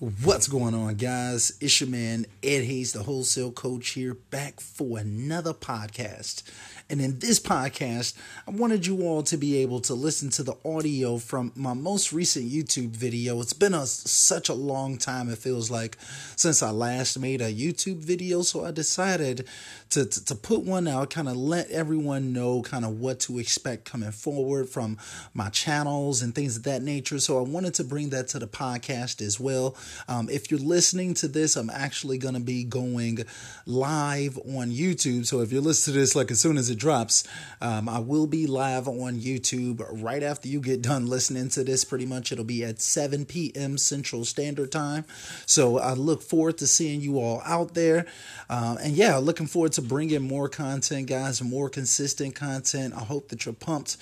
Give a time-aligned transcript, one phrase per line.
[0.00, 1.52] What's going on, guys?
[1.60, 6.42] It's your man, Ed Hayes, the wholesale coach, here back for another podcast.
[6.88, 8.14] And in this podcast,
[8.48, 12.12] I wanted you all to be able to listen to the audio from my most
[12.12, 13.40] recent YouTube video.
[13.42, 15.98] It's been a, such a long time, it feels like,
[16.34, 18.40] since I last made a YouTube video.
[18.40, 19.46] So I decided
[19.90, 23.38] to, to, to put one out, kind of let everyone know kind of what to
[23.38, 24.96] expect coming forward from
[25.34, 27.20] my channels and things of that nature.
[27.20, 29.76] So I wanted to bring that to the podcast as well.
[30.08, 33.24] Um, if you're listening to this, I'm actually going to be going
[33.66, 35.26] live on YouTube.
[35.26, 37.26] So if you're listening to this like as soon as it drops,
[37.60, 41.84] um, I will be live on YouTube right after you get done listening to this.
[41.84, 43.78] Pretty much, it'll be at 7 p.m.
[43.78, 45.04] Central Standard Time.
[45.46, 48.06] So I look forward to seeing you all out there.
[48.48, 52.94] Uh, and yeah, looking forward to bringing more content, guys, more consistent content.
[52.94, 53.96] I hope that you're pumped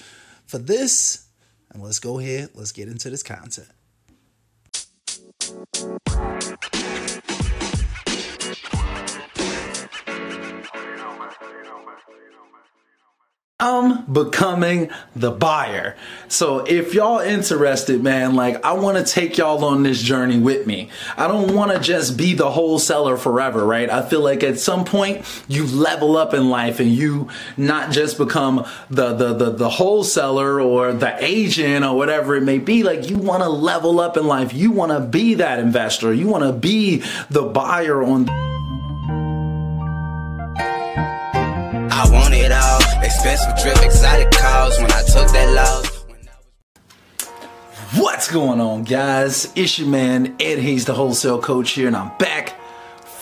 [0.46, 1.26] for this.
[1.70, 3.68] And let's go ahead, let's get into this content.
[5.78, 7.57] Sous-titrage Société Radio-Canada
[13.60, 15.96] I'm becoming the buyer.
[16.28, 20.64] So if y'all interested, man, like I want to take y'all on this journey with
[20.64, 20.90] me.
[21.16, 23.90] I don't want to just be the wholesaler forever, right?
[23.90, 28.16] I feel like at some point you level up in life and you not just
[28.16, 32.84] become the the the, the wholesaler or the agent or whatever it may be.
[32.84, 34.54] Like you want to level up in life.
[34.54, 36.14] You want to be that investor.
[36.14, 38.26] You want to be the buyer on
[43.08, 44.76] Expensive trip, exotic cars.
[44.78, 46.04] When I took that loss.
[47.96, 49.50] What's going on, guys?
[49.56, 52.57] It's your man, Ed Hayes, the wholesale coach here, and I'm back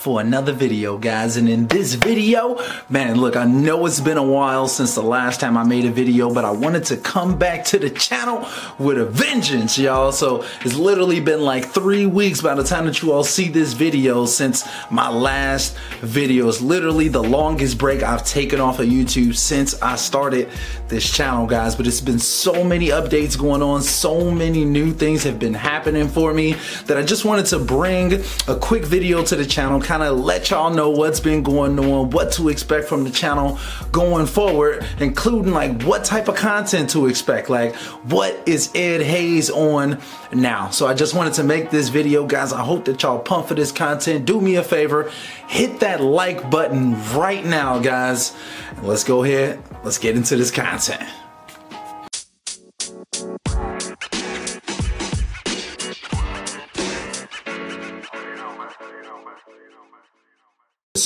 [0.06, 1.36] for another video guys.
[1.36, 5.40] And in this video man look I know it's been a while since the last
[5.40, 8.46] time I made a video but I wanted to come back to the channel
[8.78, 10.12] with a vengeance y'all.
[10.12, 13.72] So it's literally been like three weeks by the time that you all see this
[13.72, 16.46] video since my last video.
[16.46, 20.48] Is literally the longest break I've taken off of YouTube since I started
[20.86, 21.75] this channel guys.
[21.75, 23.82] But it's been so many updates going on.
[23.82, 26.54] So many new things have been happening for me
[26.84, 30.22] that I just wanted to bring a quick video to the channel kind kind of
[30.22, 33.58] let y'all know what's been going on, what to expect from the channel
[33.92, 37.74] going forward, including like what type of content to expect, like
[38.04, 39.98] what is Ed Hayes on
[40.34, 40.68] now.
[40.68, 42.52] So I just wanted to make this video, guys.
[42.52, 44.26] I hope that y'all pump for this content.
[44.26, 45.10] Do me a favor,
[45.48, 48.36] hit that like button right now, guys.
[48.82, 51.08] Let's go ahead, let's get into this content.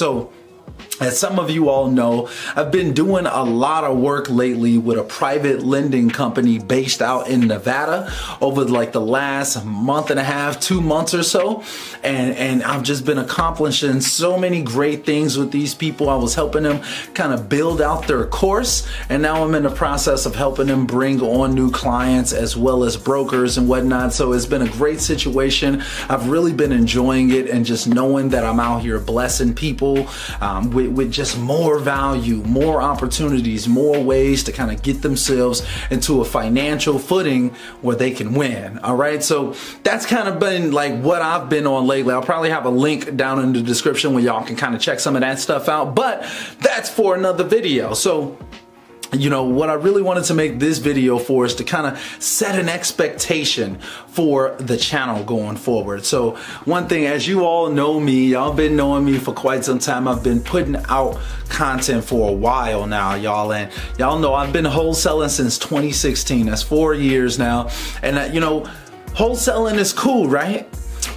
[0.01, 0.33] So
[1.01, 4.99] as some of you all know, I've been doing a lot of work lately with
[4.99, 10.25] a private lending company based out in Nevada over like the last month and a
[10.25, 11.65] half, two months or so.
[12.03, 16.11] And, and I've just been accomplishing so many great things with these people.
[16.11, 16.83] I was helping them
[17.15, 18.87] kind of build out their course.
[19.09, 22.85] And now I'm in the process of helping them bring on new clients as well
[22.85, 24.13] as brokers and whatnot.
[24.13, 25.83] So it's been a great situation.
[26.11, 30.07] I've really been enjoying it and just knowing that I'm out here blessing people
[30.43, 35.67] um, with with just more value, more opportunities, more ways to kind of get themselves
[35.91, 38.79] into a financial footing where they can win.
[38.79, 39.23] All right.
[39.23, 42.15] So that's kind of been like what I've been on lately.
[42.15, 45.01] I'll probably have a link down in the description where y'all can kind of check
[45.01, 46.23] some of that stuff out, but
[46.61, 47.95] that's for another video.
[47.95, 48.37] So
[49.13, 52.01] you know, what I really wanted to make this video for is to kind of
[52.23, 56.05] set an expectation for the channel going forward.
[56.05, 59.79] So one thing, as you all know me, y'all been knowing me for quite some
[59.79, 60.07] time.
[60.07, 61.19] I've been putting out
[61.49, 63.53] content for a while now, y'all.
[63.53, 66.47] And y'all know I've been wholesaling since 2016.
[66.47, 67.69] That's four years now.
[68.03, 68.61] And uh, you know,
[69.09, 70.69] wholesaling is cool, right?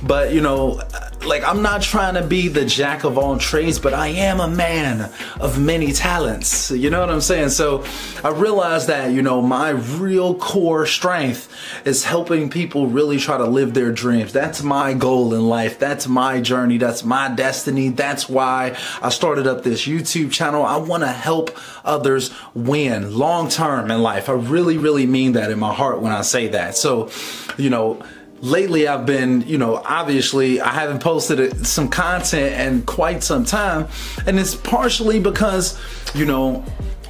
[0.01, 0.81] But you know,
[1.25, 4.47] like I'm not trying to be the jack of all trades, but I am a
[4.47, 6.71] man of many talents.
[6.71, 7.49] You know what I'm saying?
[7.49, 7.85] So
[8.23, 11.53] I realized that, you know, my real core strength
[11.85, 14.33] is helping people really try to live their dreams.
[14.33, 15.79] That's my goal in life.
[15.79, 16.77] That's my journey.
[16.77, 17.89] That's my destiny.
[17.89, 20.63] That's why I started up this YouTube channel.
[20.63, 24.29] I want to help others win long term in life.
[24.29, 26.75] I really, really mean that in my heart when I say that.
[26.75, 27.09] So,
[27.57, 28.03] you know,
[28.43, 33.87] lately I've been, you know, obviously I haven't posted some content in quite some time.
[34.27, 35.79] And it's partially because,
[36.13, 36.65] you know,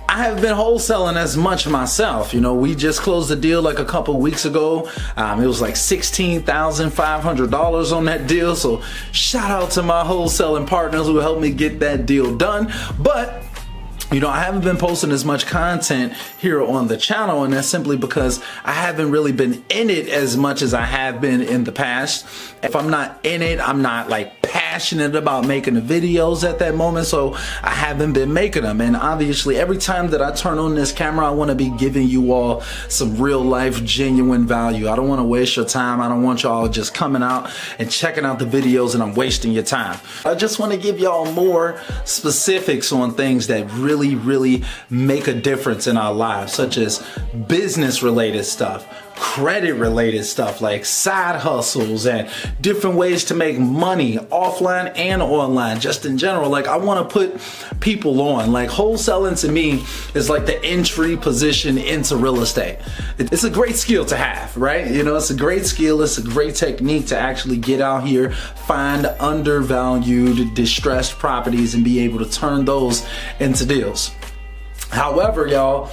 [0.08, 2.36] I haven't been wholesaling as much myself.
[2.36, 4.88] You know, we just closed a deal like a couple weeks ago.
[5.18, 8.56] Um, it was like $16,500 on that deal.
[8.56, 12.72] So shout out to my wholesaling partners who helped me get that deal done.
[13.00, 13.44] But
[14.14, 17.68] you know, I haven't been posting as much content here on the channel, and that's
[17.68, 21.64] simply because I haven't really been in it as much as I have been in
[21.64, 22.26] the past.
[22.62, 24.43] If I'm not in it, I'm not like
[24.74, 28.82] passionate about making the videos at that moment, so I haven't been making them.
[28.82, 32.08] And obviously, every time that I turn on this camera, I want to be giving
[32.08, 34.90] you all some real life, genuine value.
[34.90, 36.02] I don't want to waste your time.
[36.02, 39.52] I don't want y'all just coming out and checking out the videos and I'm wasting
[39.52, 40.00] your time.
[40.26, 45.36] I just want to give y'all more specifics on things that really, really make a
[45.36, 47.08] difference in our lives, such as
[47.48, 52.30] business related stuff credit related stuff like side hustles and
[52.62, 56.50] different ways to make money offline and online just in general.
[56.50, 58.52] Like I want to put people on.
[58.52, 59.84] Like wholesaling to me
[60.14, 62.80] is like the entry position into real estate.
[63.18, 64.90] It's a great skill to have right?
[64.90, 68.32] You know it's a great skill it's a great technique to actually get out here
[68.32, 73.06] find undervalued distressed properties and be able to turn those
[73.40, 74.12] into deals.
[74.90, 75.92] However y'all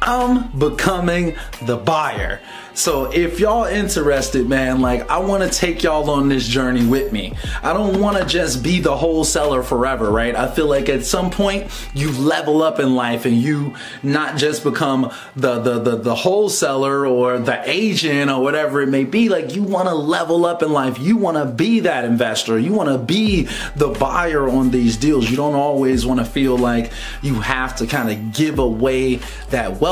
[0.00, 2.40] I'm becoming the buyer.
[2.74, 7.12] So if y'all interested, man, like I want to take y'all on this journey with
[7.12, 7.34] me.
[7.60, 10.36] I don't want to just be the wholesaler forever, right?
[10.36, 13.74] I feel like at some point you level up in life and you
[14.04, 19.04] not just become the the the, the wholesaler or the agent or whatever it may
[19.04, 19.28] be.
[19.28, 21.00] Like you want to level up in life.
[21.00, 22.56] You want to be that investor.
[22.60, 25.28] You want to be the buyer on these deals.
[25.28, 26.92] You don't always want to feel like
[27.22, 29.16] you have to kind of give away
[29.50, 29.87] that wealth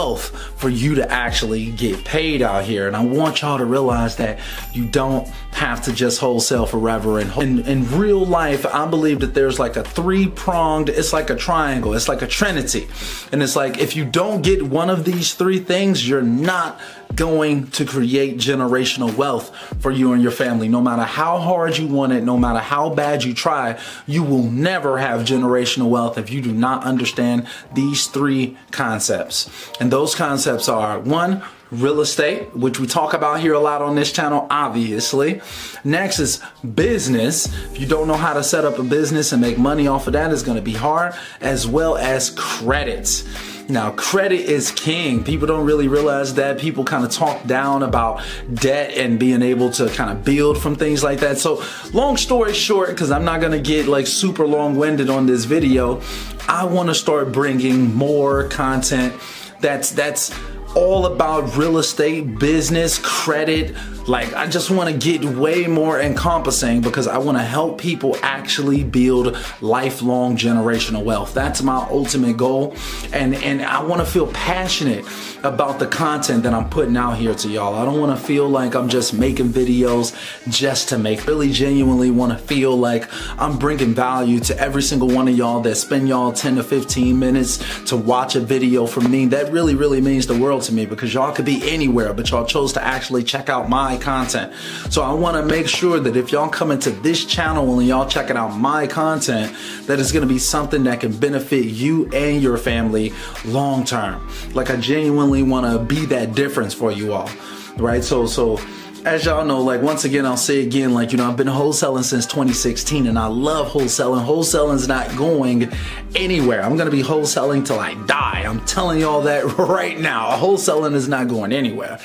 [0.56, 2.86] for you to actually get paid out here here.
[2.86, 4.38] And I want y'all to realize that
[4.72, 7.18] you don't have to just wholesale forever.
[7.18, 11.30] And in, in real life, I believe that there's like a three pronged, it's like
[11.30, 12.86] a triangle, it's like a trinity.
[13.32, 16.78] And it's like if you don't get one of these three things, you're not
[17.14, 20.68] going to create generational wealth for you and your family.
[20.68, 24.42] No matter how hard you want it, no matter how bad you try, you will
[24.42, 29.70] never have generational wealth if you do not understand these three concepts.
[29.80, 33.94] And those concepts are one, real estate, which we talk about here a lot on
[33.94, 35.40] this channel, obviously.
[35.84, 36.42] Next is
[36.74, 37.46] business.
[37.72, 40.12] If you don't know how to set up a business and make money off of
[40.12, 43.24] that, it's gonna be hard, as well as credit.
[43.68, 45.24] Now, credit is king.
[45.24, 46.58] People don't really realize that.
[46.58, 48.22] People kind of talk down about
[48.54, 51.38] debt and being able to kind of build from things like that.
[51.38, 55.44] So, long story short, because I'm not gonna get like super long winded on this
[55.44, 56.00] video,
[56.48, 59.14] I wanna start bringing more content
[59.60, 60.32] that's that's
[60.74, 63.74] all about real estate, business, credit.
[64.06, 68.16] Like, I just want to get way more encompassing because I want to help people
[68.22, 71.34] actually build lifelong generational wealth.
[71.34, 72.76] That's my ultimate goal.
[73.12, 75.04] And, and I want to feel passionate
[75.42, 77.74] about the content that I'm putting out here to y'all.
[77.74, 80.14] I don't want to feel like I'm just making videos
[80.50, 81.26] just to make.
[81.26, 83.08] Really genuinely want to feel like
[83.40, 87.18] I'm bringing value to every single one of y'all that spend y'all 10 to 15
[87.18, 89.26] minutes to watch a video from me.
[89.26, 92.46] That really, really means the world to me because y'all could be anywhere, but y'all
[92.46, 94.52] chose to actually check out my content.
[94.90, 98.08] So I want to make sure that if y'all come into this channel and y'all
[98.08, 99.54] checking out my content,
[99.86, 103.12] that it's going to be something that can benefit you and your family
[103.44, 104.28] long term.
[104.54, 107.30] Like I genuinely want to be that difference for you all,
[107.76, 108.02] right?
[108.02, 108.58] So, so
[109.06, 112.02] as y'all know, like once again, I'll say again, like, you know, I've been wholesaling
[112.02, 114.24] since 2016 and I love wholesaling.
[114.24, 115.72] Wholesaling's not going
[116.16, 116.62] anywhere.
[116.62, 118.44] I'm going to be wholesaling till I die.
[118.44, 120.36] I'm telling y'all that right now.
[120.36, 122.00] Wholesaling is not going anywhere.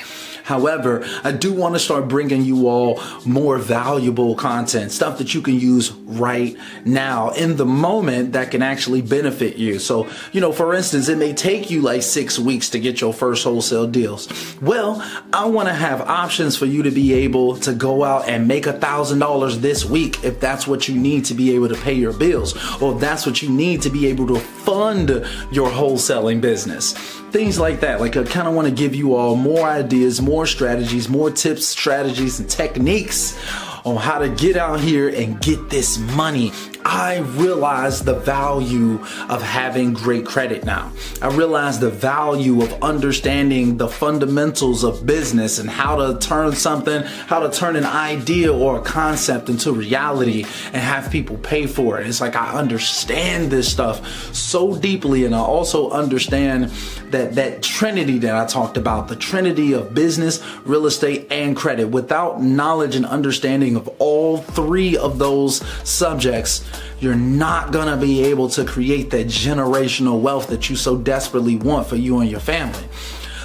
[0.51, 5.41] However, I do want to start bringing you all more valuable content, stuff that you
[5.41, 9.79] can use right now in the moment that can actually benefit you.
[9.79, 13.13] So, you know, for instance, it may take you like six weeks to get your
[13.13, 14.27] first wholesale deals.
[14.61, 18.45] Well, I want to have options for you to be able to go out and
[18.45, 21.75] make a thousand dollars this week if that's what you need to be able to
[21.75, 25.09] pay your bills, or if that's what you need to be able to fund
[25.49, 27.99] your wholesaling business things like that.
[27.99, 31.65] Like I kind of want to give you all more ideas, more strategies, more tips,
[31.65, 33.37] strategies, and techniques
[33.85, 36.51] on how to get out here and get this money
[36.85, 38.95] I realize the value
[39.29, 40.91] of having great credit now.
[41.21, 47.03] I realize the value of understanding the fundamentals of business and how to turn something,
[47.03, 51.99] how to turn an idea or a concept into reality and have people pay for
[51.99, 52.07] it.
[52.07, 56.71] It's like I understand this stuff so deeply and I also understand
[57.11, 61.89] that that trinity that I talked about, the trinity of business, real estate and credit.
[61.89, 66.63] Without knowledge and understanding of all three of those subjects,
[66.99, 71.87] you're not gonna be able to create that generational wealth that you so desperately want
[71.87, 72.83] for you and your family.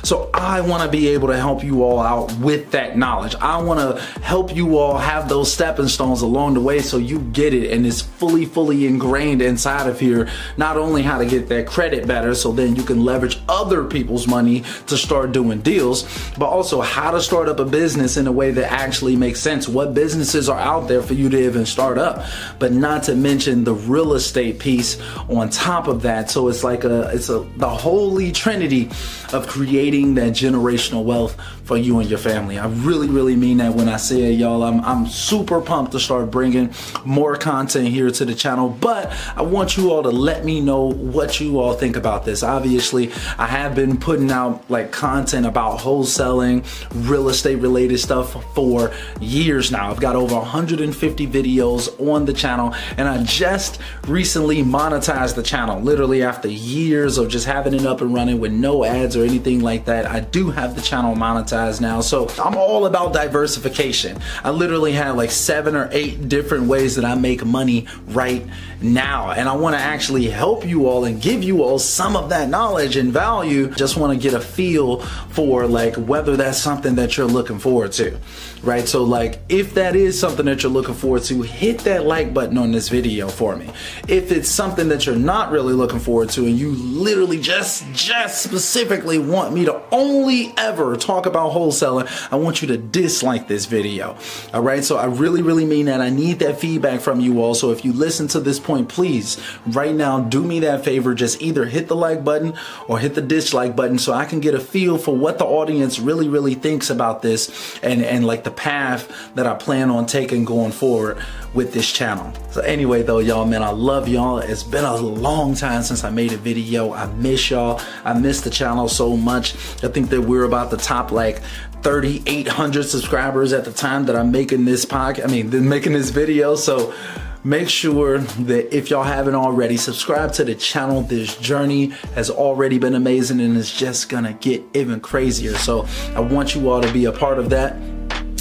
[0.07, 3.35] So I want to be able to help you all out with that knowledge.
[3.35, 7.19] I want to help you all have those stepping stones along the way so you
[7.19, 10.29] get it and it's fully, fully ingrained inside of here.
[10.57, 14.29] Not only how to get that credit better so then you can leverage other people's
[14.29, 16.05] money to start doing deals,
[16.39, 19.67] but also how to start up a business in a way that actually makes sense.
[19.67, 22.25] What businesses are out there for you to even start up,
[22.61, 26.31] but not to mention the real estate piece on top of that.
[26.31, 28.89] So it's like a, it's a, the holy trinity
[29.33, 32.59] of creating that generational wealth for you and your family.
[32.59, 34.63] I really, really mean that when I say it, y'all.
[34.63, 36.73] I'm, I'm super pumped to start bringing
[37.05, 40.93] more content here to the channel, but I want you all to let me know
[40.93, 42.43] what you all think about this.
[42.43, 46.65] Obviously, I have been putting out like content about wholesaling,
[47.09, 49.91] real estate related stuff for years now.
[49.91, 55.81] I've got over 150 videos on the channel and I just recently monetized the channel
[55.81, 59.61] literally after years of just having it up and running with no ads or anything
[59.61, 60.07] like that.
[60.07, 62.01] I do have the channel monetized now.
[62.01, 64.21] So I'm all about diversification.
[64.45, 68.47] I literally have like seven or eight different ways that I make money right
[68.81, 69.31] now.
[69.31, 72.49] And I want to actually help you all and give you all some of that
[72.49, 73.71] knowledge and value.
[73.71, 77.93] Just want to get a feel for like whether that's something that you're looking forward
[77.93, 78.19] to,
[78.63, 78.87] right?
[78.87, 82.59] So like if that is something that you're looking forward to, hit that like button
[82.59, 83.71] on this video for me.
[84.09, 88.43] If it's something that you're not really looking forward to and you literally just, just
[88.43, 93.67] specifically want me to only ever talk about wholesaling, I want you to dislike this
[93.67, 94.17] video.
[94.53, 96.01] All right, so I really, really mean that.
[96.01, 97.55] I need that feedback from you all.
[97.55, 101.15] So if you listen to this point, please, right now, do me that favor.
[101.15, 102.55] Just either hit the like button
[102.89, 105.99] or hit the dislike button so I can get a feel for what the audience
[105.99, 110.45] really, really thinks about this and, and like the path that I plan on taking
[110.45, 111.19] going forward
[111.57, 112.33] with this channel.
[112.51, 114.39] So anyway though, y'all, man, I love y'all.
[114.39, 116.93] It's been a long time since I made a video.
[116.93, 117.81] I miss y'all.
[118.05, 119.55] I miss the channel so much.
[119.83, 121.41] I think that we're about the top like
[121.83, 125.25] 3,800 subscribers at the time that I'm making this podcast.
[125.25, 126.55] I mean, making this video.
[126.57, 126.95] So
[127.43, 131.01] make sure that if y'all haven't already, subscribe to the channel.
[131.03, 135.55] This journey has already been amazing and it's just gonna get even crazier.
[135.55, 137.77] So I want you all to be a part of that.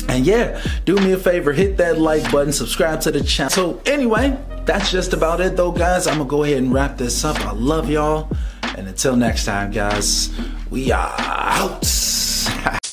[0.07, 3.49] And yeah, do me a favor, hit that like button, subscribe to the channel.
[3.49, 6.07] So anyway, that's just about it though, guys.
[6.07, 7.39] I'm gonna go ahead and wrap this up.
[7.41, 8.29] I love y'all.
[8.77, 10.29] And until next time, guys,
[10.69, 11.85] we are out.